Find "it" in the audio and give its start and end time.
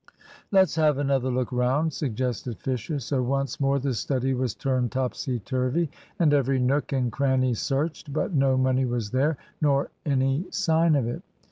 11.07-11.21